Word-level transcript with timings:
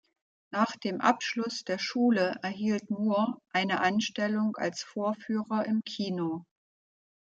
Nach 0.51 0.75
dem 0.77 0.99
Abschluss 0.99 1.63
der 1.63 1.77
Schule 1.77 2.35
erhielt 2.41 2.89
Moore 2.89 3.37
eine 3.53 3.81
Anstellung 3.81 4.55
als 4.57 4.81
Vorführer 4.81 5.67
im 5.67 5.83
Kino. 5.83 6.43